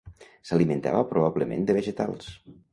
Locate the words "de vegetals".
1.71-2.35